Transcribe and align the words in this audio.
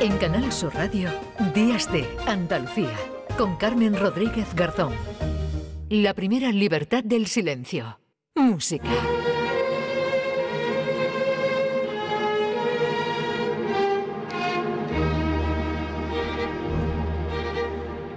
En 0.00 0.16
Canal 0.16 0.50
Sur 0.50 0.74
Radio, 0.74 1.10
Días 1.54 1.92
de 1.92 2.08
Andalucía, 2.26 2.96
con 3.36 3.56
Carmen 3.56 3.94
Rodríguez 3.94 4.54
Garzón. 4.54 4.94
La 5.90 6.14
primera 6.14 6.50
libertad 6.52 7.04
del 7.04 7.26
silencio. 7.26 8.00
Música. 8.34 8.88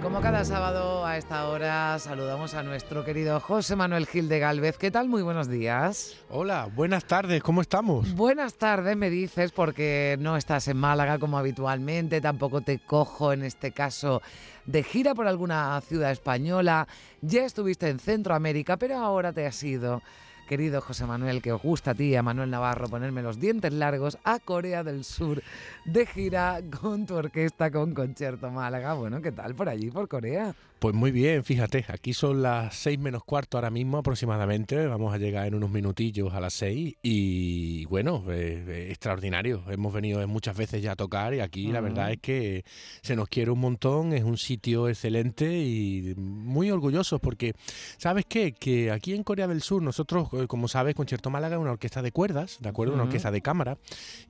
Como 0.02 0.22
cada 0.22 0.42
sábado 0.46 0.83
a 1.14 1.18
esta 1.18 1.48
hora 1.48 1.96
saludamos 2.00 2.54
a 2.54 2.64
nuestro 2.64 3.04
querido 3.04 3.38
José 3.38 3.76
Manuel 3.76 4.04
Gil 4.04 4.28
de 4.28 4.40
Galvez. 4.40 4.76
¿Qué 4.78 4.90
tal? 4.90 5.08
Muy 5.08 5.22
buenos 5.22 5.48
días. 5.48 6.16
Hola, 6.28 6.68
buenas 6.74 7.04
tardes, 7.04 7.40
¿cómo 7.40 7.60
estamos? 7.60 8.12
Buenas 8.16 8.54
tardes, 8.54 8.96
me 8.96 9.10
dices, 9.10 9.52
porque 9.52 10.16
no 10.18 10.36
estás 10.36 10.66
en 10.66 10.76
Málaga 10.76 11.20
como 11.20 11.38
habitualmente, 11.38 12.20
tampoco 12.20 12.62
te 12.62 12.80
cojo 12.80 13.32
en 13.32 13.44
este 13.44 13.70
caso 13.70 14.22
de 14.66 14.82
gira 14.82 15.14
por 15.14 15.28
alguna 15.28 15.80
ciudad 15.82 16.10
española. 16.10 16.88
Ya 17.20 17.44
estuviste 17.44 17.88
en 17.88 18.00
Centroamérica, 18.00 18.76
pero 18.76 18.96
ahora 18.96 19.32
te 19.32 19.46
has 19.46 19.62
ido 19.62 20.02
querido 20.44 20.80
José 20.80 21.06
Manuel, 21.06 21.42
que 21.42 21.52
os 21.52 21.62
gusta 21.62 21.92
a 21.92 21.94
ti 21.94 22.14
a 22.14 22.22
Manuel 22.22 22.50
Navarro 22.50 22.88
ponerme 22.88 23.22
los 23.22 23.40
dientes 23.40 23.72
largos, 23.72 24.18
a 24.24 24.38
Corea 24.38 24.84
del 24.84 25.04
Sur 25.04 25.42
de 25.84 26.06
gira 26.06 26.60
con 26.80 27.06
tu 27.06 27.14
orquesta 27.14 27.70
con 27.70 27.94
Concierto 27.94 28.50
Málaga. 28.50 28.94
Bueno, 28.94 29.20
¿qué 29.20 29.32
tal 29.32 29.54
por 29.54 29.68
allí, 29.68 29.90
por 29.90 30.08
Corea? 30.08 30.54
Pues 30.84 30.94
muy 30.94 31.12
bien, 31.12 31.44
fíjate, 31.44 31.86
aquí 31.88 32.12
son 32.12 32.42
las 32.42 32.76
seis 32.76 32.98
menos 32.98 33.24
cuarto 33.24 33.56
ahora 33.56 33.70
mismo 33.70 33.96
aproximadamente, 33.96 34.86
vamos 34.86 35.14
a 35.14 35.16
llegar 35.16 35.46
en 35.46 35.54
unos 35.54 35.70
minutillos 35.70 36.34
a 36.34 36.40
las 36.40 36.52
seis 36.52 36.94
y 37.00 37.86
bueno, 37.86 38.22
eh, 38.28 38.62
eh, 38.68 38.88
extraordinario, 38.90 39.62
hemos 39.70 39.94
venido 39.94 40.28
muchas 40.28 40.54
veces 40.54 40.82
ya 40.82 40.92
a 40.92 40.96
tocar 40.96 41.32
y 41.32 41.40
aquí 41.40 41.68
la 41.68 41.80
verdad 41.80 42.12
es 42.12 42.18
que 42.20 42.66
se 43.00 43.16
nos 43.16 43.28
quiere 43.28 43.50
un 43.50 43.60
montón, 43.60 44.12
es 44.12 44.24
un 44.24 44.36
sitio 44.36 44.90
excelente 44.90 45.58
y 45.58 46.12
muy 46.18 46.70
orgullosos 46.70 47.18
porque, 47.18 47.54
¿sabes 47.96 48.26
qué? 48.28 48.52
Que 48.52 48.90
aquí 48.90 49.14
en 49.14 49.24
Corea 49.24 49.48
del 49.48 49.62
Sur 49.62 49.80
nosotros, 49.80 50.28
como 50.48 50.68
sabes, 50.68 50.94
Concierto 50.94 51.30
Málaga 51.30 51.56
es 51.56 51.60
una 51.60 51.72
orquesta 51.72 52.02
de 52.02 52.12
cuerdas, 52.12 52.58
¿de 52.60 52.68
acuerdo? 52.68 52.94
Una 52.94 53.04
orquesta 53.04 53.30
de 53.30 53.40
cámara 53.40 53.78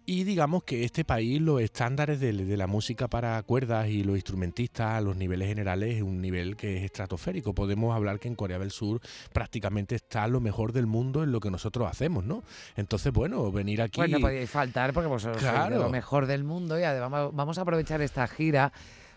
y 0.07 0.25
digamos 0.25 0.65
que 0.65 0.85
este 0.85 1.05
país 1.05 1.41
los 1.41 1.61
estándares 1.61 2.21
de, 2.21 2.33
de 2.33 2.57
la 2.57 2.67
música 2.67 3.09
para 3.09 3.43
cuerdas 3.43 3.89
y 3.89 4.05
los 4.05 4.17
instrumentistas, 4.17 5.03
los 5.03 5.17
niveles 5.17 5.49
generales, 5.49 5.97
es 5.97 6.03
un 6.03 6.21
nivel 6.21 6.57
que 6.57 6.79
es 6.79 6.85
estratosférico. 6.85 7.55
Podemos 7.55 7.95
hablar 7.95 8.19
que 8.19 8.29
en 8.29 8.35
Corea 8.35 8.59
del 8.59 8.71
Sur 8.71 9.01
prácticamente 9.33 9.95
está 9.95 10.27
lo 10.29 10.41
mejor 10.41 10.73
del 10.73 10.87
mundo 10.87 11.23
en 11.23 11.33
lo 11.33 11.41
que 11.41 11.51
nosotros 11.51 11.89
hacemos, 11.89 12.25
¿no? 12.25 12.43
Entonces, 12.77 13.13
bueno, 13.13 13.51
venir 13.51 13.83
aquí... 13.83 14.01
Pues 14.01 14.11
no 14.11 14.21
podíais 14.21 14.51
faltar 14.51 14.93
porque 14.93 15.09
vosotros 15.09 15.43
sois 15.43 15.71
de 15.71 15.77
lo 15.77 15.89
mejor 15.89 16.27
del 16.27 16.45
mundo 16.45 16.79
y 16.79 16.83
además 16.83 17.31
vamos 17.33 17.59
a 17.59 17.63
aprovechar 17.63 18.01
esta 18.03 18.27
gira, 18.27 18.73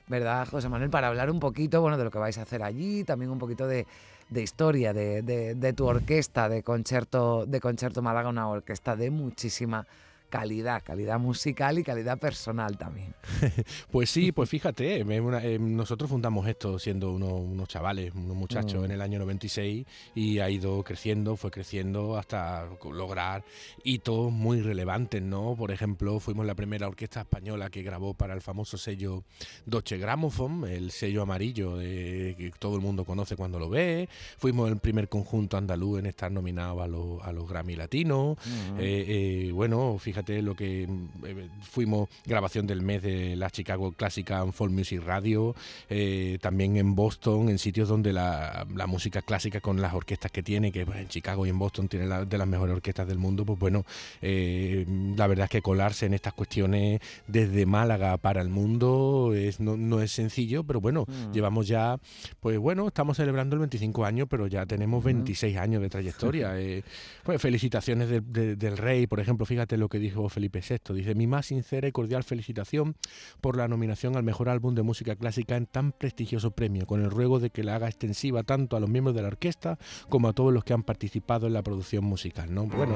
¿verdad, 0.08 0.48
José 0.48 0.70
Manuel? 0.70 0.90
Para 0.90 1.08
hablar 1.08 1.30
un 1.30 1.40
poquito, 1.40 1.82
bueno, 1.82 1.98
de 1.98 2.04
lo 2.04 2.12
que 2.12 2.20
vais 2.20 2.38
a 2.38 2.44
hacer 2.44 2.64
allí, 2.64 3.04
también 3.04 3.32
un 3.32 3.40
poquito 3.40 3.68
de, 3.68 3.86
de 4.30 4.42
historia 4.42 4.94
de, 4.94 5.22
de, 5.22 5.56
de, 5.56 5.74
tu 5.74 5.86
orquesta 5.86 6.50
de 6.50 6.64
concierto, 6.64 7.46
de 7.46 7.60
concierto 7.60 8.02
Málaga, 8.02 8.30
una 8.30 8.48
orquesta 8.48 8.96
de 8.96 9.10
muchísima 9.10 9.86
calidad, 10.30 10.84
calidad 10.84 11.20
musical 11.20 11.80
y 11.80 11.84
calidad 11.84 12.20
personal 12.20 12.78
también. 12.78 13.14
pues 13.92 14.10
sí, 14.10 14.32
pues 14.32 14.50
fíjate, 14.50 15.02
eh, 15.02 15.60
nosotros 15.60 16.10
fundamos 16.10 16.48
esto 16.48 16.80
siendo 16.80 17.12
unos, 17.12 17.68
chavales, 17.68 18.14
unos 18.14 18.36
muchachos 18.36 18.82
mm. 18.82 18.86
en 18.86 18.92
el 18.92 19.02
año 19.02 19.20
96 19.20 19.86
y 20.16 20.40
ha 20.40 20.50
ido 20.50 20.84
creciendo, 20.84 21.36
fue 21.36 21.52
creciendo 21.52 22.18
hasta 22.18 22.68
lograr 22.92 23.44
hitos 23.84 24.32
muy 24.32 24.62
relevantes, 24.62 25.22
¿no? 25.22 25.56
Por 25.56 25.72
ejemplo, 25.72 26.20
fuimos 26.20 26.46
la 26.46 26.56
primera 26.56 26.88
orquesta 26.88 27.22
española 27.22 27.70
que 27.70 27.84
grabó 27.84 28.14
para 28.14 28.34
el 28.34 28.42
famoso 28.42 28.78
sello 28.78 29.24
Deutsche 29.66 29.98
Grammophon, 29.98 30.68
el 30.68 30.92
sello 30.92 31.22
amarillo 31.22 31.78
que 31.78 32.52
todo 32.60 32.76
el 32.76 32.82
mundo 32.82 33.06
conoce 33.06 33.36
cuando 33.36 33.60
lo 33.60 33.70
ve. 33.70 34.10
Fuimos 34.38 34.70
el 34.70 34.78
primer 34.78 35.10
conjunto 35.10 35.58
andaluz 35.58 36.00
en 36.00 36.06
estar 36.06 36.32
nominado 36.32 36.82
a 36.82 36.88
los, 36.88 37.22
a 37.24 37.32
los 37.32 37.48
Grammy 37.50 37.76
Latinos. 37.76 38.38
Mm. 38.38 38.80
Eh, 38.80 39.06
eh, 39.08 39.52
bueno, 39.52 39.98
fíjate 40.00 40.17
fíjate 40.18 40.42
lo 40.42 40.56
que 40.56 40.84
eh, 40.84 41.50
fuimos 41.62 42.10
grabación 42.26 42.66
del 42.66 42.82
mes 42.82 43.04
de 43.04 43.36
la 43.36 43.52
Chicago 43.52 43.92
Clásica 43.92 44.42
en 44.42 44.52
Folk 44.52 44.74
Music 44.74 45.00
Radio, 45.06 45.56
eh, 45.90 46.40
también 46.42 46.76
en 46.78 46.96
Boston, 46.96 47.50
en 47.50 47.60
sitios 47.60 47.88
donde 47.88 48.14
la, 48.14 48.66
música 48.88 49.22
clásica 49.22 49.60
con 49.60 49.80
las 49.80 49.94
orquestas 49.94 50.32
que 50.32 50.42
tiene, 50.42 50.72
que 50.72 50.86
pues, 50.86 50.98
en 50.98 51.08
Chicago 51.08 51.46
y 51.46 51.50
en 51.50 51.60
Boston 51.60 51.88
tiene 51.88 52.08
la, 52.08 52.26
de 52.26 52.38
las 52.38 52.48
mejores 52.48 52.76
orquestas 52.76 53.08
del 53.08 53.20
mundo, 53.20 53.46
pues 53.46 53.60
bueno, 53.60 53.86
eh, 54.22 54.86
la 55.16 55.28
verdad 55.28 55.44
es 55.44 55.50
que 55.52 55.62
colarse 55.62 56.08
en 56.08 56.16
estas 56.16 56.34
cuestiones 56.34 57.00
desde 57.28 57.68
Málaga 57.68 58.18
para 58.18 58.42
el 58.42 58.50
mundo 58.50 59.34
es, 59.36 59.60
no, 59.60 60.02
es 60.02 60.12
sencillo, 60.12 60.64
pero 60.64 60.82
bueno, 60.82 61.06
mm. 61.08 61.32
llevamos 61.32 61.68
ya, 61.68 62.00
pues 62.40 62.58
bueno, 62.58 62.88
estamos 62.88 63.18
celebrando 63.18 63.56
el 63.56 63.60
25 63.60 64.04
años, 64.06 64.28
pero 64.30 64.48
ya 64.48 64.66
tenemos 64.66 65.04
26 65.04 65.58
años 65.58 65.82
de 65.82 65.90
trayectoria. 65.90 66.56
pues 67.24 67.40
felicitaciones 67.40 68.10
del 68.10 68.78
rey, 68.78 69.06
por 69.06 69.20
ejemplo, 69.20 69.46
fíjate 69.46 69.78
lo 69.78 69.90
que 69.90 70.00
dice 70.00 70.07
dijo 70.10 70.30
Felipe 70.30 70.62
VI. 70.68 70.94
Dice, 70.94 71.16
mi 71.16 71.28
más 71.28 71.48
sincera 71.48 71.88
y 71.88 71.92
cordial 71.92 72.24
felicitación 72.24 72.96
por 73.42 73.58
la 73.58 73.68
nominación 73.68 74.16
al 74.16 74.24
mejor 74.24 74.50
álbum 74.50 74.76
de 74.76 74.84
música 74.84 75.16
clásica 75.16 75.56
en 75.56 75.66
tan 75.66 75.92
prestigioso 75.92 76.52
premio, 76.52 76.86
con 76.86 77.04
el 77.04 77.12
ruego 77.12 77.40
de 77.40 77.50
que 77.50 77.64
la 77.64 77.76
haga 77.76 77.88
extensiva 77.88 78.44
tanto 78.44 78.76
a 78.76 78.80
los 78.80 78.90
miembros 78.90 79.16
de 79.16 79.22
la 79.22 79.28
orquesta 79.28 79.78
como 80.10 80.30
a 80.30 80.34
todos 80.34 80.54
los 80.54 80.64
que 80.64 80.74
han 80.74 80.84
participado 80.84 81.48
en 81.48 81.54
la 81.54 81.64
producción 81.64 82.04
musical. 82.04 82.54
¿no? 82.54 82.66
Bueno. 82.66 82.96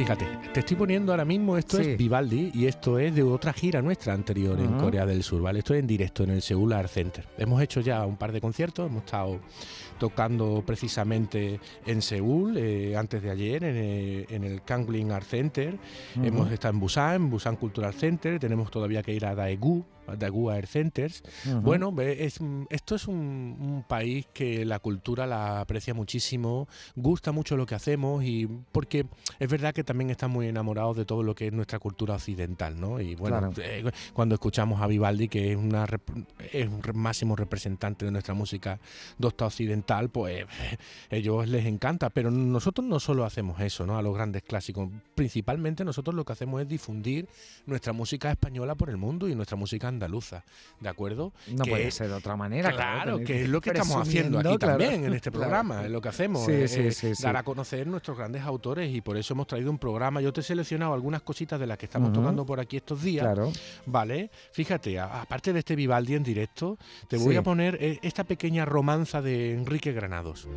Fíjate, 0.00 0.26
te 0.54 0.60
estoy 0.60 0.78
poniendo 0.78 1.12
ahora 1.12 1.26
mismo, 1.26 1.58
esto 1.58 1.78
es 1.78 1.98
Vivaldi 1.98 2.52
y 2.54 2.64
esto 2.64 2.98
es 2.98 3.14
de 3.14 3.22
otra 3.22 3.52
gira 3.52 3.82
nuestra 3.82 4.14
anterior 4.14 4.58
en 4.58 4.78
Corea 4.78 5.04
del 5.04 5.22
Sur, 5.22 5.42
¿vale? 5.42 5.58
Esto 5.58 5.74
es 5.74 5.80
en 5.80 5.86
directo 5.86 6.24
en 6.24 6.30
el 6.30 6.40
Seoul 6.40 6.72
Art 6.72 6.88
Center. 6.88 7.28
Hemos 7.36 7.60
hecho 7.60 7.82
ya 7.82 8.06
un 8.06 8.16
par 8.16 8.32
de 8.32 8.40
conciertos, 8.40 8.88
hemos 8.88 9.04
estado 9.04 9.40
tocando 9.98 10.62
precisamente 10.64 11.60
en 11.84 12.00
Seúl 12.00 12.56
eh, 12.56 12.96
antes 12.96 13.22
de 13.22 13.30
ayer 13.30 13.62
en 13.62 13.76
el, 13.76 14.26
en 14.30 14.44
el 14.44 14.62
Kangling 14.62 15.12
Art 15.12 15.26
Center, 15.26 15.76
hemos 16.16 16.50
estado 16.50 16.72
en 16.72 16.80
Busan, 16.80 17.28
Busan 17.28 17.56
Cultural 17.56 17.92
Center, 17.92 18.38
tenemos 18.38 18.70
todavía 18.70 19.02
que 19.02 19.12
ir 19.12 19.26
a 19.26 19.34
Daegu, 19.34 19.84
Daegu 20.16 20.50
Air 20.50 20.66
Centers. 20.66 21.22
Bueno, 21.62 21.94
es, 22.00 22.38
esto 22.70 22.94
es 22.94 23.08
un, 23.08 23.84
país 23.88 24.26
que 24.32 24.64
la 24.64 24.78
cultura 24.78 25.26
la 25.26 25.60
aprecia 25.60 25.94
muchísimo, 25.94 26.68
gusta 26.96 27.32
mucho 27.32 27.56
lo 27.56 27.66
que 27.66 27.74
hacemos 27.74 28.24
y 28.24 28.46
porque 28.72 29.06
es 29.38 29.50
verdad 29.50 29.74
que 29.74 29.84
también 29.84 30.10
está 30.10 30.28
muy 30.28 30.48
enamorados 30.48 30.96
de 30.96 31.04
todo 31.04 31.22
lo 31.22 31.34
que 31.34 31.48
es 31.48 31.52
nuestra 31.52 31.78
cultura 31.78 32.14
occidental, 32.14 32.78
¿no? 32.78 33.00
Y 33.00 33.14
bueno, 33.14 33.52
eh, 33.58 33.90
cuando 34.12 34.34
escuchamos 34.34 34.80
a 34.80 34.86
Vivaldi, 34.86 35.28
que 35.28 35.52
es, 35.52 35.56
una, 35.56 35.86
es 36.52 36.68
un 36.68 36.82
máximo 36.94 37.36
representante 37.36 38.04
de 38.04 38.10
nuestra 38.10 38.34
música 38.34 38.78
docta 39.18 39.46
occidental, 39.46 40.10
pues 40.10 40.44
ellos 41.10 41.48
les 41.48 41.66
encanta, 41.66 42.10
pero 42.10 42.30
nosotros 42.30 42.86
no 42.86 43.00
solo 43.00 43.24
hacemos 43.24 43.60
eso, 43.60 43.86
¿no? 43.86 43.98
A 43.98 44.02
los 44.02 44.14
grandes 44.14 44.42
clásicos, 44.42 44.90
principalmente 45.14 45.84
nosotros 45.84 46.14
lo 46.14 46.24
que 46.24 46.32
hacemos 46.32 46.60
es 46.62 46.68
difundir 46.68 47.28
nuestra 47.66 47.92
música 47.92 48.30
española 48.30 48.74
por 48.74 48.90
el 48.90 48.96
mundo 48.96 49.28
y 49.28 49.34
nuestra 49.34 49.56
música 49.56 49.88
andaluza, 50.00 50.44
¿de 50.80 50.88
acuerdo? 50.88 51.32
No 51.48 51.64
puede 51.64 51.90
ser 51.90 52.08
de 52.08 52.14
otra 52.14 52.36
manera. 52.36 52.72
Claro, 52.72 53.18
que 53.18 53.42
es 53.42 53.48
lo 53.48 53.60
que 53.60 53.70
estamos 53.70 53.96
haciendo 53.96 54.38
aquí 54.38 54.56
también 54.56 55.04
en 55.04 55.12
este 55.12 55.30
programa, 55.30 55.84
es 55.84 55.90
lo 55.90 56.00
que 56.00 56.08
hacemos, 56.08 56.46
dar 57.20 57.36
a 57.36 57.42
conocer 57.42 57.86
nuestros 57.86 58.16
grandes 58.16 58.42
autores 58.42 58.92
y 58.94 59.00
por 59.02 59.16
eso 59.16 59.34
hemos 59.34 59.46
traído 59.46 59.70
un 59.70 59.78
programa. 59.78 60.20
Yo 60.20 60.32
te 60.32 60.40
he 60.40 60.44
seleccionado 60.44 60.94
algunas 60.94 61.22
cositas 61.22 61.60
de 61.60 61.66
las 61.66 61.76
que 61.76 61.86
estamos 61.86 62.12
tocando 62.12 62.46
por 62.46 62.60
aquí 62.60 62.78
estos 62.78 63.02
días, 63.02 63.24
claro. 63.24 63.52
¿vale? 63.86 64.30
Fíjate, 64.52 64.98
aparte 64.98 65.52
de 65.52 65.58
este 65.58 65.76
Vivaldi 65.76 66.14
en 66.14 66.22
directo, 66.22 66.78
te 67.08 67.18
voy 67.18 67.36
a 67.36 67.42
poner 67.42 67.76
eh, 67.80 67.98
esta 68.02 68.24
pequeña 68.24 68.64
romanza 68.64 69.20
de 69.20 69.52
Enrique 69.52 69.92
Granados. 69.92 70.48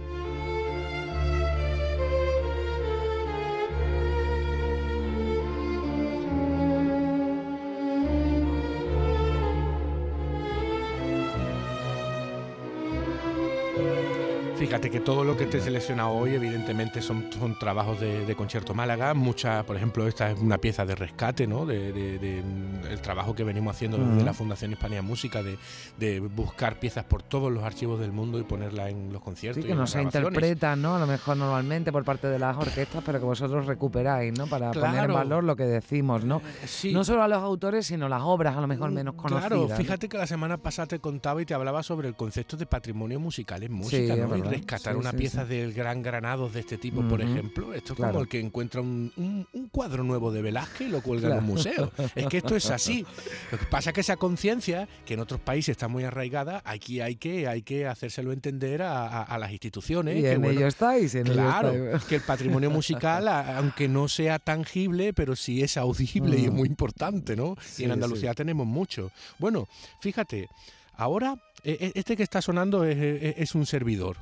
Fíjate 14.64 14.90
que 14.90 15.02
todo 15.02 15.26
lo 15.26 15.36
que 15.36 15.46
te 15.46 15.58
he 15.58 15.62
seleccionado 15.62 16.12
hoy, 16.12 16.36
evidentemente, 16.36 17.02
son, 17.02 17.26
son 17.38 17.60
trabajos 17.60 18.00
de, 18.00 18.34
Concierto 18.38 18.74
Málaga. 18.74 19.14
Mucha, 19.14 19.64
por 19.64 19.76
ejemplo, 19.76 20.08
esta 20.08 20.32
es 20.32 20.40
una 20.40 20.58
pieza 20.58 20.86
de 20.86 20.96
rescate, 20.96 21.46
¿no? 21.46 21.66
De, 21.66 22.42
el 22.90 23.02
trabajo 23.02 23.36
que 23.36 23.44
venimos 23.44 23.76
haciendo 23.76 23.98
desde 23.98 24.24
la 24.24 24.34
Fundación 24.34 24.72
Hispania 24.72 25.02
Música, 25.02 25.44
de, 25.44 26.20
buscar 26.22 26.80
piezas 26.80 27.04
por 27.04 27.24
todos 27.24 27.52
los 27.52 27.62
archivos 27.62 28.00
del 28.00 28.14
mundo 28.14 28.40
y 28.40 28.44
ponerlas 28.44 28.92
en 28.92 29.12
los 29.12 29.22
conciertos. 29.22 29.62
Sí, 29.62 29.68
que 29.68 29.76
no 29.76 29.86
se 29.86 30.02
interpretan, 30.02 30.82
¿no? 30.82 30.96
A 30.96 31.00
lo 31.00 31.08
mejor 31.08 31.36
normalmente 31.36 31.92
por 31.92 32.06
parte 32.06 32.28
de 32.28 32.40
las 32.40 32.56
orquestas, 32.56 33.04
pero 33.06 33.20
que 33.20 33.26
vosotros 33.26 33.66
recuperáis, 33.66 34.32
¿no? 34.38 34.48
Para 34.48 34.72
poner 34.72 35.04
en 35.04 35.14
valor 35.14 35.44
lo 35.44 35.58
que 35.58 35.66
decimos, 35.66 36.24
¿no? 36.24 36.42
Eh, 36.84 36.92
no 36.94 37.04
solo 37.04 37.22
a 37.22 37.28
los 37.28 37.40
autores, 37.40 37.86
sino 37.86 38.08
las 38.08 38.22
obras, 38.24 38.56
a 38.56 38.62
lo 38.62 38.68
mejor 38.68 38.92
menos 38.92 39.16
conocidas. 39.16 39.50
Claro, 39.50 39.68
fíjate 39.68 40.08
que 40.08 40.18
la 40.18 40.28
semana 40.28 40.56
pasada 40.56 40.88
te 40.88 41.00
contaba 41.00 41.42
y 41.42 41.46
te 41.46 41.54
hablaba 41.54 41.84
sobre 41.84 42.08
el 42.08 42.16
concepto 42.16 42.56
de 42.56 42.66
patrimonio 42.66 43.20
musical 43.20 43.62
en 43.62 43.74
música, 43.74 44.16
¿no? 44.16 44.53
Rescatar 44.58 44.98
una 44.98 45.12
pieza 45.12 45.46
del 45.46 45.74
Gran 45.74 46.02
Granados 46.02 46.54
de 46.54 46.62
este 46.62 46.78
tipo, 46.78 47.02
por 47.08 47.22
ejemplo, 47.22 47.74
esto 47.74 47.94
es 47.94 48.00
como 48.00 48.22
el 48.22 48.28
que 48.28 48.40
encuentra 48.40 48.82
un, 48.82 49.48
cuadro 49.72 50.04
nuevo 50.04 50.32
de 50.32 50.42
Velázquez 50.42 50.88
y 50.88 50.92
lo 50.92 51.02
cuelga 51.02 51.30
en 51.30 51.38
un 51.40 51.46
museo. 51.46 51.92
Es 52.16 52.28
que 52.28 52.38
esto 52.38 52.56
es 52.56 52.70
así. 52.70 53.06
Lo 53.52 53.58
que 53.58 53.66
pasa 53.66 53.90
es 53.90 53.94
que 53.94 54.02
esa 54.02 54.18
conciencia, 54.18 54.88
que 55.06 55.16
en 55.16 55.20
otros 55.20 55.40
países 55.40 55.70
está 55.70 55.88
muy 55.88 56.04
arraigada, 56.04 56.62
aquí 56.66 57.02
hay 57.02 57.16
que, 57.16 57.48
hay 57.48 57.62
que 57.62 57.88
hacérselo 57.88 58.32
entender 58.32 58.82
a, 58.82 59.38
las 59.40 59.52
instituciones. 59.52 60.18
Y 60.18 60.22
que, 60.22 60.34
en 60.34 60.46
ello 60.46 60.68
estáis. 60.68 61.16
claro, 61.24 61.74
que 62.08 62.16
el 62.16 62.22
patrimonio 62.22 62.70
musical, 62.70 63.28
aunque 63.28 63.88
no 63.88 64.08
sea 64.08 64.40
tangible, 64.40 65.14
pero 65.14 65.36
sí 65.36 65.64
es 65.64 65.78
audible 65.78 66.38
y 66.40 66.46
es 66.46 66.52
mm. 66.52 66.56
muy 66.56 66.68
importante, 66.68 67.36
¿no? 67.36 67.56
y 67.78 67.84
en 67.84 67.92
Andalucía 67.92 68.34
tenemos 68.34 68.68
mucho. 68.68 69.12
Bueno, 69.40 69.68
fíjate, 70.00 70.50
ahora 70.96 71.36
e, 71.64 71.72
e, 71.72 71.92
este 71.96 72.16
que 72.16 72.24
está 72.24 72.42
sonando 72.42 72.84
es 72.86 73.56
un 73.56 73.66
servidor. 73.66 74.18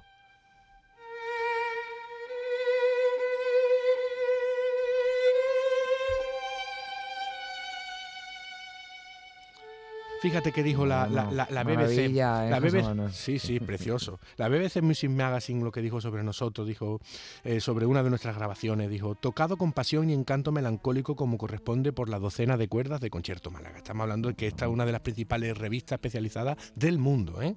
Fíjate 10.22 10.52
que 10.52 10.62
dijo 10.62 10.86
la, 10.86 11.08
la, 11.08 11.32
la, 11.32 11.64
BBC. 11.64 12.14
La 12.14 12.60
BBC 12.60 13.12
sí, 13.12 13.40
sí, 13.40 13.60
precioso. 13.72 14.20
La 14.38 14.50
BBC 14.50 14.84
Music 14.84 15.10
Magazine 15.10 15.64
lo 15.64 15.72
que 15.72 15.82
dijo 15.82 16.00
sobre 16.00 16.22
nosotros, 16.22 16.68
dijo 16.68 17.02
eh, 17.44 17.60
sobre 17.60 17.88
una 17.88 18.04
de 18.04 18.12
nuestras 18.12 18.36
grabaciones, 18.36 18.92
dijo, 18.92 19.16
tocado 19.16 19.58
con 19.58 19.74
pasión 19.74 20.12
y 20.12 20.14
encanto 20.14 20.52
melancólico 20.52 21.16
como 21.16 21.40
corresponde 21.40 21.92
por 21.92 22.08
la 22.08 22.20
docena 22.20 22.56
de 22.56 22.68
cuerdas 22.68 23.02
de 23.02 23.10
Concierto 23.10 23.50
Málaga. 23.50 23.78
Estamos 23.78 24.04
hablando 24.04 24.30
de 24.30 24.36
que 24.36 24.46
esta 24.46 24.66
es 24.66 24.72
una 24.72 24.86
de 24.86 24.92
las 24.92 25.02
principales 25.02 25.58
revistas 25.58 25.98
especializadas 25.98 26.72
del 26.76 27.00
mundo. 27.00 27.42
¿eh? 27.42 27.56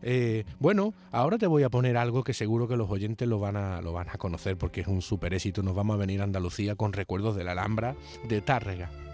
Eh, 0.00 0.46
bueno, 0.58 0.94
ahora 1.12 1.36
te 1.36 1.46
voy 1.46 1.64
a 1.64 1.68
poner 1.68 1.98
algo 1.98 2.24
que 2.24 2.32
seguro 2.32 2.66
que 2.66 2.78
los 2.78 2.88
oyentes 2.88 3.28
lo 3.28 3.38
van, 3.40 3.56
a, 3.56 3.82
lo 3.82 3.92
van 3.92 4.08
a 4.08 4.16
conocer 4.16 4.56
porque 4.56 4.80
es 4.80 4.86
un 4.86 5.02
super 5.02 5.34
éxito. 5.34 5.62
Nos 5.62 5.74
vamos 5.74 5.92
a 5.94 5.98
venir 5.98 6.22
a 6.22 6.24
Andalucía 6.24 6.76
con 6.76 6.94
recuerdos 6.94 7.36
de 7.36 7.44
la 7.44 7.52
Alhambra 7.52 7.94
de 8.26 8.40
Tárrega. 8.40 9.05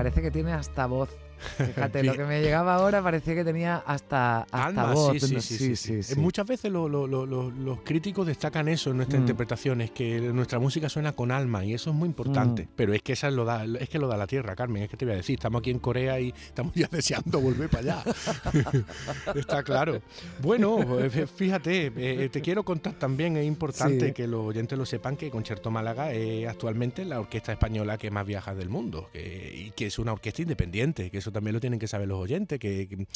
Parece 0.00 0.22
que 0.22 0.30
tiene 0.30 0.54
hasta 0.54 0.86
voz. 0.86 1.10
Fíjate, 1.56 2.02
lo 2.02 2.14
que 2.14 2.24
me 2.24 2.40
llegaba 2.40 2.74
ahora 2.74 3.02
parecía 3.02 3.34
que 3.34 3.44
tenía 3.44 3.76
hasta, 3.86 4.42
hasta 4.50 4.92
voz. 4.92 5.20
Sí, 5.20 5.76
sí, 5.76 6.02
sí, 6.02 6.20
Muchas 6.20 6.46
veces 6.46 6.70
los 6.70 7.80
críticos 7.84 8.26
destacan 8.26 8.68
eso 8.68 8.90
en 8.90 8.98
nuestra 8.98 9.18
mm. 9.18 9.22
interpretación, 9.22 9.80
es 9.80 9.90
que 9.90 10.20
nuestra 10.20 10.58
música 10.58 10.88
suena 10.88 11.12
con 11.12 11.30
alma 11.30 11.64
y 11.64 11.74
eso 11.74 11.90
es 11.90 11.96
muy 11.96 12.08
importante. 12.08 12.64
Mm. 12.64 12.68
Pero 12.76 12.94
es 12.94 13.02
que 13.02 13.12
esa 13.14 13.30
lo 13.30 13.44
da, 13.44 13.64
es 13.64 13.88
que 13.88 13.98
lo 13.98 14.08
da 14.08 14.16
la 14.16 14.26
tierra, 14.26 14.54
Carmen, 14.54 14.82
es 14.84 14.90
que 14.90 14.96
te 14.96 15.04
voy 15.04 15.14
a 15.14 15.16
decir, 15.16 15.38
estamos 15.38 15.60
aquí 15.60 15.70
en 15.70 15.78
Corea 15.78 16.20
y 16.20 16.28
estamos 16.28 16.74
ya 16.74 16.88
deseando 16.90 17.40
volver 17.40 17.68
para 17.68 18.02
allá. 18.02 18.04
Está 19.34 19.62
claro. 19.62 20.00
Bueno, 20.40 21.00
eh, 21.00 21.10
fíjate, 21.26 21.92
eh, 21.96 22.28
te 22.28 22.40
quiero 22.40 22.64
contar 22.64 22.94
también, 22.94 23.36
es 23.36 23.46
importante 23.46 24.12
que 24.12 24.26
los 24.26 24.46
oyentes 24.46 24.78
lo 24.78 24.86
sepan, 24.86 25.16
que 25.16 25.30
Concierto 25.30 25.70
Málaga 25.70 26.12
es 26.12 26.48
actualmente 26.48 27.04
la 27.04 27.20
orquesta 27.20 27.52
española 27.52 27.98
que 27.98 28.10
más 28.10 28.26
viaja 28.26 28.54
del 28.54 28.68
mundo 28.68 29.08
y 29.14 29.70
que 29.72 29.86
es 29.86 29.98
una 29.98 30.12
orquesta 30.12 30.42
independiente, 30.42 31.10
que 31.10 31.20
eso 31.30 31.32
también 31.32 31.54
lo 31.54 31.60
tienen 31.60 31.78
que 31.78 31.86
saber 31.86 32.08
los 32.08 32.18
oyentes, 32.18 32.58
que, 32.58 33.06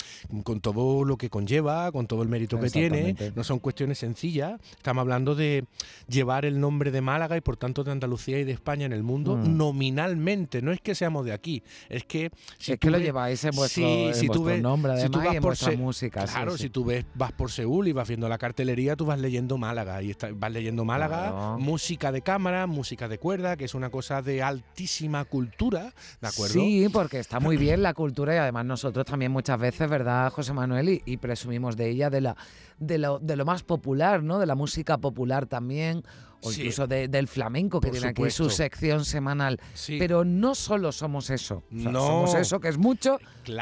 con 0.43 0.61
todo 0.61 1.05
lo 1.05 1.17
que 1.17 1.29
conlleva, 1.29 1.91
con 1.93 2.07
todo 2.07 2.23
el 2.23 2.29
mérito 2.29 2.59
que 2.61 2.71
tiene, 2.71 3.17
no 3.35 3.45
son 3.45 3.59
cuestiones 3.59 3.99
sencillas. 3.99 4.61
Estamos 4.77 5.03
hablando 5.03 5.35
de 5.35 5.65
llevar 6.09 6.45
el 6.45 6.61
nombre 6.61 6.91
de 6.91 7.01
Málaga 7.01 7.37
y 7.37 7.41
por 7.41 7.57
tanto 7.57 7.85
de 7.85 7.93
Andalucía 7.93 8.39
y 8.39 8.45
de 8.45 8.53
España 8.53 8.87
en 8.87 8.93
el 8.93 9.03
mundo 9.03 9.37
mm. 9.37 9.57
nominalmente. 9.57 10.63
No 10.63 10.73
es 10.73 10.81
que 10.81 10.95
seamos 10.95 11.25
de 11.25 11.33
aquí, 11.33 11.63
es 11.89 12.05
que 12.05 12.31
si 12.59 12.73
es 12.73 12.79
que 12.79 12.91
lo 12.91 12.99
lleváis 12.99 13.45
en 13.45 13.51
vuestro, 13.55 14.15
si 14.15 14.29
tú 14.29 14.49
nombre, 14.61 14.93
además, 14.93 15.03
si 15.03 15.09
tú 15.09 15.19
vas 15.19 15.35
por 15.35 15.43
vuestra 15.43 15.77
música. 15.77 16.25
Claro, 16.25 16.57
si 16.57 16.71
tú 16.71 16.85
ves, 16.85 17.05
vas 17.15 17.33
por 17.33 17.51
Seúl 17.51 17.89
y 17.89 17.93
vas 17.93 18.09
viendo 18.09 18.29
la 18.29 18.39
cartelería, 18.39 18.97
tú 18.97 19.07
vas 19.07 19.19
leyendo 19.19 19.59
Málaga 19.59 20.03
y 20.03 20.15
vas 20.35 20.53
leyendo 20.53 20.85
Málaga, 20.85 21.57
música 21.59 22.13
de 22.13 22.23
cámara, 22.23 22.67
música 22.67 23.09
de 23.09 23.19
cuerda, 23.19 23.57
que 23.57 23.65
es 23.65 23.75
una 23.75 23.91
cosa 23.91 24.23
de 24.23 24.43
altísima 24.43 25.25
cultura, 25.25 25.93
¿de 26.21 26.29
acuerdo? 26.29 26.55
Sí, 26.55 26.89
porque 26.93 27.19
está 27.19 27.41
muy 27.41 27.57
bien 27.57 27.83
la 27.83 27.95
cultura 27.95 28.04
y 28.09 28.37
además 28.37 28.65
nosotros 28.65 29.05
también 29.06 29.33
muchas 29.33 29.59
veces, 29.59 29.89
¿verdad, 29.89 30.31
José 30.33 30.53
Manuel? 30.53 31.03
Y, 31.05 31.17
presumimos 31.17 31.77
de 31.77 31.89
ella, 31.89 32.11
de, 32.11 32.21
la, 32.21 32.37
de, 32.79 32.99
lo, 32.99 33.19
de 33.19 33.37
lo 33.37 33.45
más 33.45 33.62
popular, 33.62 34.23
¿no? 34.23 34.39
De 34.39 34.47
la 34.47 34.55
música 34.55 34.99
popular 34.99 35.47
también, 35.47 36.03
o 36.45 36.53
incluso 36.53 36.87
del 36.87 37.29
flamenco, 37.29 37.81
que 37.81 37.91
tiene 37.91 38.09
aquí 38.09 38.31
su 38.31 38.51
sección 38.51 39.05
semanal. 39.05 39.61
Pero 39.87 40.25
no 40.25 40.55
solo 40.55 40.93
somos 40.93 41.31
eso. 41.31 41.65
no. 41.71 41.93
Somos 41.93 42.35
eso, 42.35 42.61
que 42.61 42.69
es 42.69 42.79
mucho, 42.79 43.19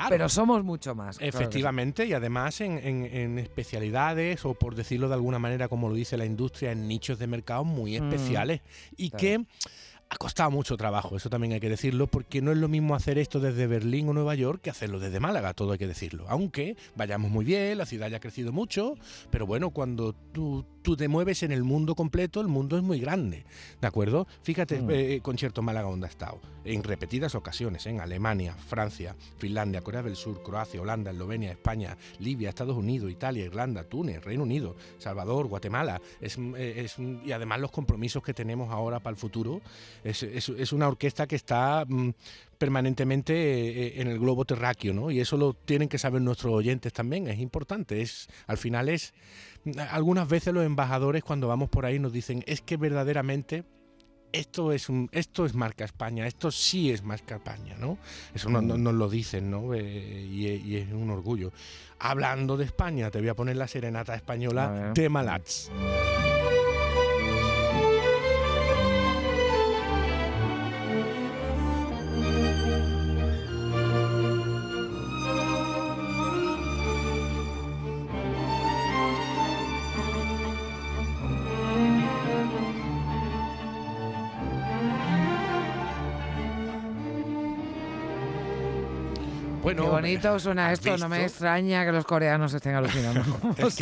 pero 0.09 0.29
somos 0.29 0.65
mucho 0.65 0.95
más. 0.95 1.19
Efectivamente, 1.21 2.07
y 2.07 2.13
además 2.13 2.61
en, 2.61 3.39
especialidades, 3.39 4.45
o 4.45 4.55
por 4.55 4.75
decirlo 4.75 5.09
de 5.09 5.15
alguna 5.15 5.39
manera, 5.39 5.69
como 5.69 5.89
lo 5.89 5.95
dice 5.95 6.17
la 6.17 6.27
industria, 6.27 6.73
en 6.73 6.89
nichos 6.89 7.19
de 7.19 7.27
mercado 7.27 7.65
muy 7.65 8.01
mm, 8.01 8.05
especiales. 8.05 8.61
y 8.97 9.11
que 9.11 9.45
ha 10.13 10.17
costado 10.17 10.51
mucho 10.51 10.77
trabajo, 10.77 11.17
eso 11.17 11.31
también 11.31 11.55
hay 11.55 11.61
que 11.61 11.71
decirlo, 11.71 12.07
porque 12.07 12.43
no 12.43 12.53
es 12.53 12.59
lo 12.59 12.69
mismo 12.69 12.95
hacer 12.95 13.17
esto 13.17 13.41
desde 13.41 13.67
Berlín 13.67 14.11
o 14.11 14.13
Nueva 14.13 14.35
York 14.35 14.61
que 14.61 14.69
hacerlo 14.69 15.01
desde 15.01 15.21
Málaga, 15.21 15.55
todo 15.55 15.73
hay 15.73 15.79
que 15.79 15.87
decirlo. 15.87 16.27
Aunque 16.29 16.77
vayamos 16.95 17.31
muy 17.31 17.47
bien, 17.47 17.79
la 17.79 17.87
ciudad 17.87 18.11
ya 18.11 18.19
ha 18.19 18.21
crecido 18.21 18.53
mucho, 18.53 18.97
pero 19.31 19.47
bueno, 19.47 19.71
cuando 19.71 20.13
tú, 20.13 20.67
tú 20.83 20.97
te 20.97 21.09
mueves 21.09 21.43
en 21.43 21.53
el 21.53 21.65
mundo 21.65 21.95
completo, 21.95 22.41
el 22.41 22.49
mundo 22.49 22.77
es 22.77 22.83
muy 22.83 23.01
grande, 23.01 23.45
¿de 23.81 23.87
acuerdo? 23.87 24.27
Fíjate, 24.43 24.81
mm. 24.81 24.91
eh, 24.91 25.21
concierto 25.23 25.63
Málaga 25.63 25.89
donde 25.89 26.07
ha 26.07 26.11
estado, 26.11 26.41
en 26.65 26.83
repetidas 26.83 27.35
ocasiones, 27.35 27.87
en 27.87 28.01
Alemania, 28.01 28.55
Francia, 28.55 29.17
Finlandia, 29.39 29.81
Corea 29.81 30.03
del 30.03 30.17
Sur, 30.17 30.43
Croacia, 30.43 30.81
Holanda, 30.81 31.11
Eslovenia, 31.11 31.53
España, 31.53 31.97
Libia, 32.19 32.49
Estados 32.49 32.77
Unidos, 32.77 33.11
Italia, 33.11 33.45
Irlanda, 33.45 33.85
Túnez, 33.85 34.23
Reino 34.25 34.43
Unido, 34.43 34.77
Salvador, 34.99 35.47
Guatemala, 35.47 36.01
es, 36.21 36.37
eh, 36.39 36.87
y 37.25 37.33
además 37.33 37.61
los 37.61 37.71
compromisos 37.71 38.23
que 38.23 38.35
tenemos 38.35 38.71
ahora 38.71 39.01
para 39.01 39.13
el 39.13 39.19
futuro 39.19 39.61
es, 40.05 40.73
una 40.73 40.89
orquesta 40.89 41.27
que 41.27 41.37
está 41.37 41.85
mm, 41.87 42.11
permanentemente 42.59 43.35
eh, 43.35 44.01
en 44.01 44.09
el 44.09 44.19
globo 44.19 44.45
terráqueo, 44.45 44.95
¿no? 44.95 45.11
Y 45.11 45.21
eso 45.21 45.37
lo 45.37 45.55
tienen 45.55 45.89
que 45.89 45.99
saber 45.99 46.23
nuestros 46.23 46.53
oyentes 46.53 46.93
también, 46.93 47.29
es 47.29 47.39
importante. 47.41 48.01
Es, 48.01 48.29
al 48.47 48.57
final 48.57 48.89
es, 48.89 49.15
algunas 49.91 50.29
veces 50.29 50.53
los 50.53 50.65
embajadores 50.65 51.23
cuando 51.23 51.49
vamos 51.49 51.69
por 51.69 51.87
ahí 51.87 51.99
nos 51.99 52.13
dicen, 52.13 52.43
es 52.47 52.61
que 52.61 52.77
verdaderamente 52.77 53.65
esto 54.33 54.73
es 54.73 54.89
un, 54.89 55.09
esto 55.13 55.45
es 55.45 55.55
marca 55.55 55.85
España, 55.85 56.27
esto 56.27 56.51
sí 56.51 56.91
es 56.91 57.03
marca 57.03 57.37
España, 57.37 57.77
¿no? 57.79 57.99
Eso 58.35 58.49
nos 58.49 58.63
no, 58.65 58.93
lo 58.93 59.09
dicen, 59.09 59.51
¿no? 59.51 59.75
Eh, 59.75 60.27
y, 60.31 60.77
es 60.77 60.91
un 60.91 61.11
orgullo. 61.11 61.53
Hablando 61.99 62.57
de 62.57 62.65
España, 62.65 63.11
te 63.11 63.21
voy 63.21 63.29
a 63.29 63.35
poner 63.35 63.57
la 63.57 63.69
serenata 63.69 64.15
española 64.15 64.93
de 64.95 65.09
Malats. 89.65 89.83
Qué 89.83 89.91
bonito 89.91 90.39
suena 90.39 90.73
esto, 90.73 90.97
no 90.99 91.09
me 91.09 91.23
extraña 91.25 91.85
que 91.85 91.93
los 91.93 92.05
coreanos 92.05 92.53
estén 92.55 92.75
alucinando. 92.75 93.23
es, 93.59 93.75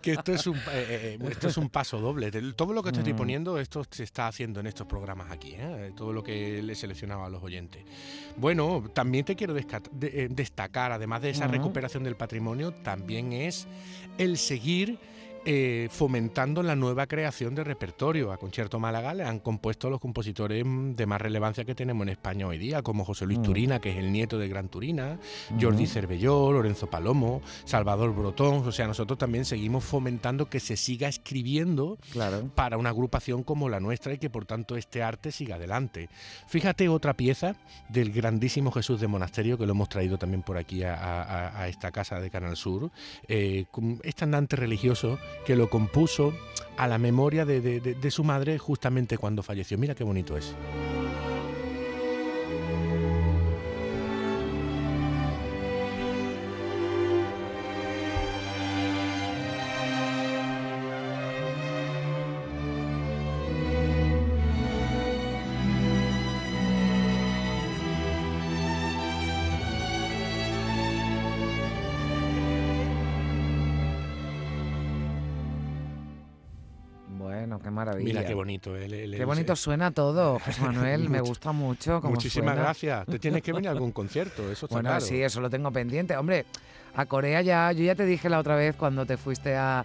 que, 0.00 0.12
esto, 0.12 0.32
es 0.32 0.46
un, 0.46 0.56
eh, 0.56 0.62
eh, 0.72 1.18
esto 1.30 1.48
es 1.48 1.56
un 1.56 1.68
paso 1.68 2.00
doble. 2.00 2.30
Todo 2.52 2.72
lo 2.72 2.82
que 2.82 2.92
te 2.92 2.98
estoy 2.98 3.14
mm. 3.14 3.16
poniendo, 3.16 3.58
esto 3.58 3.84
se 3.90 4.04
está 4.04 4.28
haciendo 4.28 4.60
en 4.60 4.66
estos 4.66 4.86
programas 4.86 5.30
aquí, 5.30 5.54
¿eh? 5.58 5.92
todo 5.96 6.12
lo 6.12 6.22
que 6.22 6.62
le 6.62 6.74
seleccionaba 6.74 7.26
a 7.26 7.28
los 7.28 7.42
oyentes. 7.42 7.82
Bueno, 8.36 8.84
también 8.92 9.24
te 9.24 9.36
quiero 9.36 9.54
destacar, 9.54 10.92
además 10.92 11.22
de 11.22 11.30
esa 11.30 11.46
recuperación 11.46 12.04
del 12.04 12.16
patrimonio, 12.16 12.72
también 12.72 13.32
es 13.32 13.66
el 14.18 14.38
seguir 14.38 14.98
eh, 15.50 15.88
fomentando 15.90 16.62
la 16.62 16.76
nueva 16.76 17.06
creación 17.06 17.54
de 17.54 17.64
repertorio. 17.64 18.32
A 18.32 18.36
Concierto 18.36 18.78
Málaga 18.78 19.14
le 19.14 19.24
han 19.24 19.38
compuesto 19.38 19.88
los 19.88 19.98
compositores 19.98 20.62
mm, 20.62 20.92
de 20.92 21.06
más 21.06 21.22
relevancia 21.22 21.64
que 21.64 21.74
tenemos 21.74 22.02
en 22.02 22.10
España 22.10 22.46
hoy 22.46 22.58
día, 22.58 22.82
como 22.82 23.02
José 23.02 23.24
Luis 23.24 23.38
mm. 23.38 23.42
Turina, 23.44 23.80
que 23.80 23.92
es 23.92 23.96
el 23.96 24.12
nieto 24.12 24.38
de 24.38 24.46
Gran 24.46 24.68
Turina, 24.68 25.18
Jordi 25.58 25.86
Cervelló, 25.86 26.52
Lorenzo 26.52 26.88
Palomo, 26.88 27.40
Salvador 27.64 28.14
Brotón. 28.14 28.68
O 28.68 28.72
sea, 28.72 28.86
nosotros 28.86 29.18
también 29.18 29.46
seguimos 29.46 29.84
fomentando 29.84 30.50
que 30.50 30.60
se 30.60 30.76
siga 30.76 31.08
escribiendo 31.08 31.96
para 32.54 32.76
una 32.76 32.90
agrupación 32.90 33.42
como 33.42 33.70
la 33.70 33.80
nuestra 33.80 34.12
y 34.12 34.18
que 34.18 34.28
por 34.28 34.44
tanto 34.44 34.76
este 34.76 35.02
arte 35.02 35.32
siga 35.32 35.54
adelante. 35.54 36.10
Fíjate 36.46 36.90
otra 36.90 37.14
pieza 37.14 37.56
del 37.88 38.12
grandísimo 38.12 38.70
Jesús 38.70 39.00
de 39.00 39.06
Monasterio, 39.06 39.56
que 39.56 39.64
lo 39.64 39.72
hemos 39.72 39.88
traído 39.88 40.18
también 40.18 40.42
por 40.42 40.58
aquí 40.58 40.82
a, 40.82 41.66
esta 41.68 41.90
casa 41.90 42.20
de 42.20 42.28
Canal 42.28 42.54
Sur. 42.54 42.90
Eh, 43.28 43.64
este 44.02 44.24
andante 44.24 44.56
religioso 44.56 45.18
que 45.44 45.56
lo 45.56 45.70
compuso 45.70 46.32
a 46.76 46.86
la 46.86 46.98
memoria 46.98 47.44
de 47.44 48.10
su 48.10 48.24
madre 48.24 48.58
justamente 48.58 49.18
cuando 49.18 49.42
falleció. 49.42 49.78
Mira 49.78 49.94
qué 49.94 50.04
bonito 50.04 50.36
es. 50.36 50.54
Mira 78.04 78.24
qué 78.24 78.34
bonito. 78.34 78.72
qué 78.74 79.24
bonito 79.24 79.56
suena 79.56 79.90
todo, 79.90 80.38
José 80.44 80.62
Manuel. 80.62 81.08
me 81.08 81.20
gusta 81.20 81.52
mucho. 81.52 82.00
Muchísimas 82.02 82.56
gracias. 82.56 83.06
Te 83.06 83.18
tienes 83.18 83.42
que 83.42 83.52
venir 83.52 83.68
a 83.68 83.72
algún 83.72 83.92
concierto, 83.92 84.50
eso 84.50 84.66
está 84.66 84.80
Bueno, 84.80 85.00
sí, 85.00 85.22
eso 85.22 85.40
lo 85.40 85.50
tengo 85.50 85.70
pendiente. 85.70 86.16
Hombre, 86.16 86.46
a 86.94 87.06
Corea 87.06 87.42
ya, 87.42 87.72
yo 87.72 87.84
ya 87.84 87.94
te 87.94 88.06
dije 88.06 88.28
la 88.28 88.38
otra 88.38 88.56
vez 88.56 88.74
cuando 88.76 89.06
te 89.06 89.16
fuiste 89.16 89.54
a, 89.54 89.84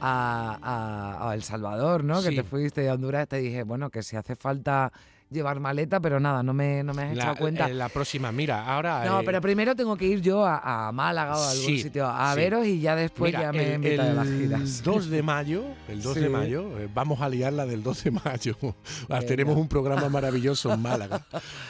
a, 0.00 1.30
El 1.34 1.42
Salvador, 1.42 2.04
¿no? 2.04 2.22
Que 2.22 2.30
te 2.30 2.42
fuiste 2.42 2.88
a 2.88 2.94
Honduras, 2.94 3.28
te 3.28 3.38
dije, 3.38 3.62
bueno, 3.62 3.90
que 3.90 4.02
si 4.02 4.16
hace 4.16 4.36
falta 4.36 4.92
llevar 5.30 5.60
maleta, 5.60 6.00
pero 6.00 6.18
nada, 6.18 6.42
no 6.42 6.54
me, 6.54 6.82
no 6.82 6.94
me 6.94 7.02
has 7.02 7.12
echado 7.12 7.36
cuenta. 7.36 7.68
Eh, 7.68 7.74
la 7.74 7.88
próxima, 7.88 8.32
mira, 8.32 8.64
ahora... 8.64 9.04
No, 9.04 9.20
eh, 9.20 9.22
pero 9.24 9.40
primero 9.40 9.76
tengo 9.76 9.96
que 9.96 10.06
ir 10.06 10.20
yo 10.20 10.44
a, 10.44 10.90
Málaga 10.92 11.36
o 11.36 11.42
a 11.42 11.50
algún 11.50 11.78
sitio 11.78 12.06
a 12.06 12.34
veros 12.34 12.66
y 12.66 12.80
ya 12.80 12.96
después 12.96 13.32
ya 13.32 13.52
me 13.52 13.74
invita 13.74 14.04
de 14.04 14.14
las 14.14 14.28
giras. 14.28 14.78
El 14.78 14.84
2 14.84 15.10
de 15.10 15.22
mayo, 15.22 15.64
el 15.88 16.02
2 16.02 16.14
de 16.14 16.28
mayo, 16.28 16.78
eh, 16.78 16.88
vamos 16.92 17.20
a 17.20 17.28
liar 17.28 17.52
la 17.52 17.66
del 17.66 17.82
2 17.82 18.04
de 18.04 18.10
mayo. 18.10 18.56
Tenemos 19.26 19.56
un 19.56 19.68
programa 19.68 20.08
maravilloso 20.08 20.72
en 20.72 20.80
Málaga, 20.80 21.26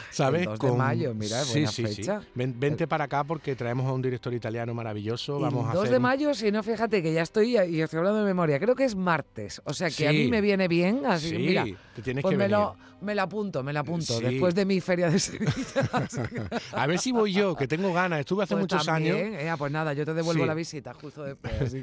¿sabes? 0.09 0.47
El 0.47 0.57
2 0.57 0.59
de 0.59 0.77
mayo, 0.77 1.13
mira, 1.13 1.43
buena 1.43 1.71
fecha. 1.71 2.21
vente 2.33 2.87
para 2.87 3.05
acá 3.05 3.23
porque 3.23 3.55
traemos 3.55 3.85
a 3.87 3.93
un 3.93 4.01
director 4.01 4.33
italiano 4.33 4.73
maravilloso. 4.73 5.39
Vamos 5.39 5.67
el 5.69 5.73
2 5.73 5.89
de 5.89 5.99
mayo, 5.99 6.33
si 6.33 6.51
no, 6.51 6.63
fíjate 6.63 7.03
que 7.03 7.13
ya 7.13 7.23
estoy 7.23 7.57
y 7.57 7.81
estoy 7.81 7.97
hablando 7.97 8.19
de 8.19 8.25
memoria. 8.25 8.59
Creo 8.59 8.75
que 8.75 8.85
es 8.85 8.95
martes, 8.95 9.61
o 9.65 9.73
sea 9.73 9.89
que 9.89 10.07
a 10.07 10.11
mí 10.11 10.27
me 10.29 10.41
viene 10.41 10.67
bien, 10.67 11.05
así 11.05 11.31
que 11.31 11.39
mira, 11.39 11.65
te 11.95 12.01
tienes 12.01 12.21
pues 12.21 12.33
que 12.33 12.37
me 12.37 12.43
venir. 12.45 12.57
lo 12.57 12.89
me 13.01 13.15
la 13.15 13.23
apunto, 13.23 13.48
me 13.63 13.73
la 13.73 13.81
apunto. 13.81 14.19
Después 14.19 14.55
de 14.55 14.65
mi 14.65 14.79
feria 14.81 15.09
de 15.09 15.19
Sevilla. 15.19 15.51
a 16.71 16.87
ver 16.87 16.99
si 16.99 17.11
voy 17.11 17.33
yo, 17.33 17.55
que 17.55 17.67
tengo 17.67 17.93
ganas. 17.93 18.19
Estuve 18.19 18.43
hace 18.43 18.55
pues 18.55 18.63
muchos 18.63 18.87
años. 18.87 19.17
Eh, 19.17 19.51
pues 19.57 19.71
nada, 19.71 19.93
yo 19.93 20.05
te 20.05 20.13
devuelvo 20.13 20.45
la 20.45 20.53
visita 20.53 20.93
justo 20.93 21.23
después. 21.23 21.75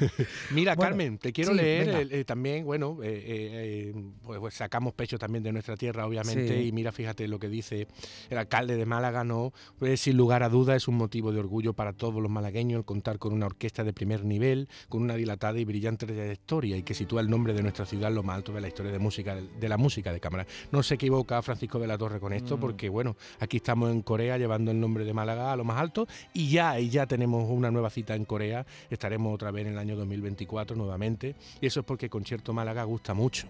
Mira, 0.50 0.76
Carmen, 0.76 1.18
te 1.18 1.32
quiero 1.32 1.52
leer 1.52 2.08
eh, 2.10 2.24
también, 2.24 2.64
bueno, 2.64 2.98
eh, 3.02 3.92
pues, 4.22 4.38
pues, 4.38 4.54
sacamos 4.54 4.94
pecho 4.94 5.18
también 5.18 5.42
de 5.42 5.52
nuestra 5.52 5.76
tierra, 5.76 6.06
obviamente, 6.06 6.62
y 6.62 6.72
mira, 6.72 6.92
fíjate 6.92 7.28
lo 7.28 7.38
que 7.38 7.48
dice 7.48 7.88
el 8.30 8.38
alcalde 8.38 8.76
de 8.76 8.86
Málaga, 8.86 9.24
no, 9.24 9.52
pues, 9.78 10.00
sin 10.00 10.16
lugar 10.16 10.42
a 10.42 10.48
duda 10.48 10.76
es 10.76 10.88
un 10.88 10.96
motivo 10.96 11.32
de 11.32 11.40
orgullo 11.40 11.72
para 11.72 11.92
todos 11.92 12.22
los 12.22 12.30
malagueños 12.30 12.78
el 12.78 12.84
contar 12.84 13.18
con 13.18 13.32
una 13.32 13.46
orquesta 13.46 13.84
de 13.84 13.92
primer 13.92 14.24
nivel, 14.24 14.68
con 14.88 15.02
una 15.02 15.14
dilatada 15.14 15.58
y 15.58 15.64
brillante 15.64 16.06
trayectoria 16.06 16.76
y 16.76 16.82
que 16.82 16.94
sitúa 16.94 17.20
el 17.20 17.30
nombre 17.30 17.52
de 17.54 17.62
nuestra 17.62 17.86
ciudad 17.86 18.08
en 18.08 18.16
lo 18.16 18.22
más 18.22 18.36
alto 18.36 18.52
de 18.52 18.60
la 18.60 18.68
historia 18.68 18.92
de 18.92 18.98
música 18.98 19.36
de 19.36 19.68
la 19.68 19.76
música 19.76 20.12
de 20.12 20.20
cámara. 20.20 20.46
No 20.72 20.82
se 20.82 20.94
equivoca 21.06 21.40
Francisco 21.40 21.78
de 21.78 21.86
la 21.86 21.96
Torre 21.96 22.18
con 22.18 22.32
esto, 22.32 22.56
mm. 22.56 22.60
porque 22.60 22.88
bueno, 22.88 23.16
aquí 23.38 23.58
estamos 23.58 23.90
en 23.90 24.02
Corea 24.02 24.36
llevando 24.38 24.72
el 24.72 24.80
nombre 24.80 25.04
de 25.04 25.14
Málaga 25.14 25.52
a 25.52 25.56
lo 25.56 25.62
más 25.62 25.78
alto 25.78 26.08
y 26.34 26.50
ya, 26.50 26.80
y 26.80 26.90
ya 26.90 27.06
tenemos 27.06 27.48
una 27.48 27.70
nueva 27.70 27.90
cita 27.90 28.16
en 28.16 28.24
Corea. 28.24 28.66
Estaremos 28.90 29.32
otra 29.32 29.52
vez 29.52 29.66
en 29.66 29.72
el 29.74 29.78
año 29.78 29.96
2024 29.96 30.76
nuevamente. 30.76 31.36
Y 31.60 31.66
eso 31.66 31.80
es 31.80 31.86
porque 31.86 32.10
Concierto 32.10 32.52
Málaga 32.52 32.82
gusta 32.82 33.14
mucho. 33.14 33.46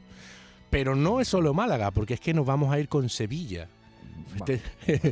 Pero 0.69 0.95
no 0.95 1.21
es 1.21 1.29
solo 1.29 1.55
Málaga, 1.55 1.91
porque 1.93 2.15
es 2.15 2.21
que 2.21 2.35
nos 2.35 2.45
vamos 2.45 2.73
a 2.73 2.79
ir 2.79 2.89
con 2.89 3.09
Sevilla. 3.09 3.69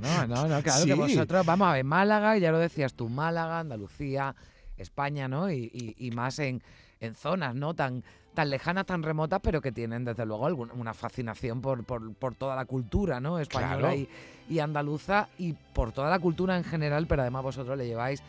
No, 0.02 0.26
no, 0.26 0.48
no, 0.48 0.62
claro 0.62 0.84
que 0.84 0.94
vosotros 0.94 1.46
vamos 1.46 1.68
a 1.68 1.72
ver 1.72 1.84
Málaga, 1.84 2.36
ya 2.36 2.50
lo 2.52 2.58
decías 2.58 2.92
tú, 2.92 3.08
Málaga, 3.08 3.60
Andalucía, 3.60 4.34
España, 4.76 5.28
¿no? 5.28 5.50
Y, 5.50 6.10
más 6.14 6.38
en, 6.40 6.62
en 7.00 7.14
zonas, 7.14 7.54
¿no? 7.54 7.74
Tan, 7.74 8.04
tan 8.34 8.50
lejanas, 8.50 8.84
tan 8.86 9.02
remotas, 9.02 9.40
pero 9.42 9.60
que 9.60 9.72
tienen 9.72 10.04
desde 10.04 10.26
luego 10.26 10.46
una 10.74 10.92
fascinación 10.92 11.60
por, 11.60 11.84
por, 11.84 12.34
toda 12.34 12.56
la 12.56 12.64
cultura 12.64 13.20
¿no? 13.20 13.38
española 13.38 13.94
y, 13.94 14.58
andaluza 14.58 15.28
y 15.38 15.52
por 15.52 15.92
toda 15.92 16.10
la 16.10 16.18
cultura 16.18 16.56
en 16.56 16.64
general, 16.64 17.06
pero 17.06 17.22
además 17.22 17.42
vosotros 17.44 17.78
le 17.78 17.86
lleváis 17.86 18.22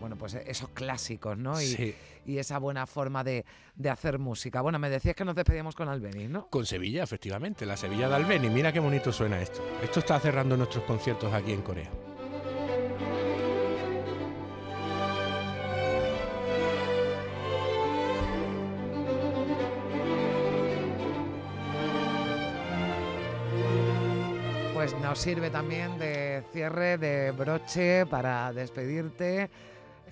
bueno, 0.00 0.16
pues 0.16 0.34
esos 0.34 0.68
clásicos, 0.70 1.38
¿no? 1.38 1.62
Y, 1.62 1.94
y 2.26 2.38
esa 2.38 2.58
buena 2.58 2.88
forma 2.88 3.22
de, 3.22 3.44
de, 3.76 3.88
hacer 3.88 4.18
música. 4.18 4.60
Bueno, 4.60 4.80
me 4.80 4.90
decías 4.90 5.14
que 5.14 5.24
nos 5.24 5.36
despedíamos 5.36 5.76
con 5.76 5.88
Albeni, 5.88 6.26
¿no? 6.26 6.48
Con 6.48 6.66
Sevilla, 6.66 7.04
efectivamente, 7.04 7.64
la 7.66 7.76
Sevilla 7.76 8.08
de 8.08 8.16
Albeni. 8.16 8.50
Mira 8.50 8.72
qué 8.72 8.80
bonito 8.80 9.12
suena 9.12 9.40
esto. 9.40 9.62
Esto 9.80 10.00
está 10.00 10.18
cerrando 10.18 10.56
nuestros 10.56 10.82
conciertos 10.86 11.32
aquí 11.32 11.52
en 11.52 11.62
Corea. 11.62 11.88
Nos 25.12 25.18
sirve 25.18 25.50
también 25.50 25.98
de 25.98 26.42
cierre, 26.54 26.96
de 26.96 27.32
broche 27.32 28.06
para 28.06 28.50
despedirte. 28.54 29.50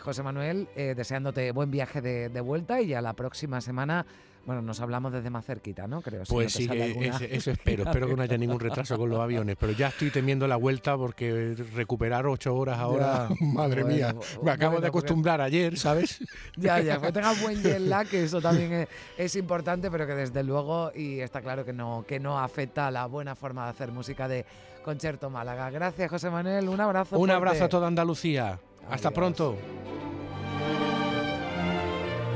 José 0.00 0.23
Manuel, 0.23 0.69
eh, 0.76 0.95
deseándote 0.97 1.52
buen 1.52 1.71
viaje 1.71 2.00
de, 2.00 2.28
de, 2.28 2.40
vuelta 2.40 2.80
y 2.80 2.88
ya 2.88 3.00
la 3.00 3.12
próxima 3.12 3.61
semana 3.61 4.07
bueno, 4.47 4.62
nos 4.62 4.80
hablamos 4.80 5.12
desde 5.12 5.28
más 5.28 5.45
cerquita, 5.45 5.87
¿no? 5.87 6.00
Creo. 6.00 6.23
Pues 6.28 6.52
sí, 6.52 6.69
eh, 6.73 7.12
eso 7.30 7.50
espero. 7.50 7.85
espero 7.85 8.09
que 8.09 8.16
no 8.16 8.23
haya 8.23 8.38
ningún 8.38 8.59
retraso 8.59 8.97
con 8.97 9.11
los 9.11 9.21
aviones. 9.21 9.57
Pero 9.59 9.73
ya 9.73 9.88
estoy 9.88 10.11
temiendo 10.11 10.47
la 10.49 10.57
vuelta 10.57 10.97
porque 10.97 11.54
recuperar 11.75 12.26
ocho 12.26 12.54
horas 12.54 12.78
ahora, 12.78 13.28
madre 13.40 13.85
mía, 13.85 14.14
me 14.42 14.50
acabo 14.50 14.80
de 14.80 14.88
acostumbrar 14.88 15.40
ayer, 15.40 15.78
¿sabes? 15.78 16.21
Ya, 16.57 16.80
ya, 16.80 16.99
pues 16.99 17.12
tengas 17.12 17.40
buen 17.40 17.62
jet 17.62 17.80
lag, 17.80 18.09
que 18.09 18.25
eso 18.25 18.40
también 18.40 18.88
es, 19.16 19.37
importante, 19.37 19.90
pero 19.90 20.07
que 20.07 20.14
desde 20.14 20.42
luego, 20.42 20.90
y 20.95 21.21
está 21.21 21.40
claro 21.40 21.64
que 21.64 21.73
no, 21.73 22.04
que 22.07 22.19
no 22.19 22.38
afecta 22.38 22.87
a 22.87 22.90
la 22.90 23.07
buena 23.07 23.35
forma 23.35 23.64
de 23.64 23.71
hacer 23.71 23.92
música 23.92 24.26
de 24.26 24.45
Concierto 24.83 25.30
Málaga. 25.30 25.71
Gracias, 25.71 26.11
José 26.11 26.30
Manuel. 26.30 26.69
Un 26.69 26.80
abrazo. 26.80 27.19
Un 27.19 27.30
abrazo 27.30 27.64
a 27.64 27.69
toda 27.69 27.87
Andalucía. 27.87 28.59
Hasta 28.88 29.11
pronto. 29.11 29.57